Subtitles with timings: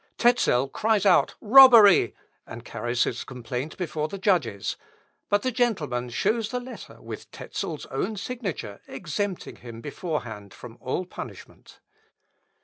[0.17, 2.15] Tezel cries out robbery,
[2.47, 4.75] and carries his complaint before the judges,
[5.29, 11.05] but the gentleman shows the letter with Tezel's own signature, exempting him beforehand from all
[11.05, 11.81] punishment.